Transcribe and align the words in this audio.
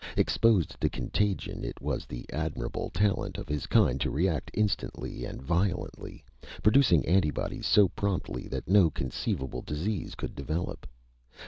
Exposed 0.17 0.81
to 0.81 0.89
contagion, 0.89 1.63
it 1.63 1.79
was 1.79 2.07
the 2.07 2.25
admirable 2.33 2.89
talent 2.89 3.37
of 3.37 3.47
his 3.47 3.67
kind 3.67 4.01
to 4.01 4.09
react 4.09 4.49
instantly 4.55 5.25
and 5.25 5.43
violently, 5.43 6.23
producing 6.63 7.05
antibodies 7.05 7.67
so 7.67 7.87
promptly 7.89 8.47
that 8.47 8.67
no 8.67 8.89
conceivable 8.89 9.61
disease 9.61 10.15
could 10.15 10.33
develop. 10.33 10.87